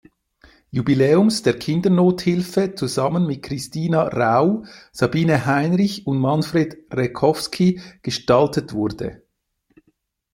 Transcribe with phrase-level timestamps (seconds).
[0.71, 9.21] Jubiläums der Kindernothilfe zusammen mit Christina Rau, Sabine Heinrich und Manfred Rekowski gestaltet wurde.